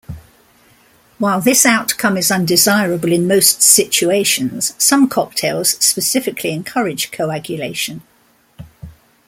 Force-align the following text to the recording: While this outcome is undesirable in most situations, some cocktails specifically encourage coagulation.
While 1.19 1.41
this 1.41 1.63
outcome 1.63 2.17
is 2.17 2.31
undesirable 2.31 3.11
in 3.11 3.27
most 3.27 3.61
situations, 3.61 4.73
some 4.79 5.07
cocktails 5.07 5.73
specifically 5.79 6.49
encourage 6.53 7.11
coagulation. 7.11 8.01